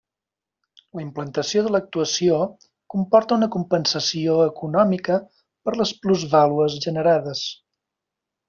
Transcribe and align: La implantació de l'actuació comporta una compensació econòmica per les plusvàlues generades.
La 0.99 1.03
implantació 1.03 1.61
de 1.67 1.73
l'actuació 1.75 2.39
comporta 2.95 3.37
una 3.37 3.51
compensació 3.57 4.39
econòmica 4.49 5.21
per 5.69 5.77
les 5.83 5.95
plusvàlues 6.07 6.83
generades. 6.91 7.49